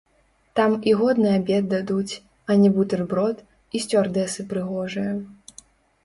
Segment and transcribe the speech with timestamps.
[0.59, 2.13] Там і годны абед дадуць,
[2.53, 3.43] а не бутэрброд,
[3.75, 5.11] і сцюардэсы прыгожыя.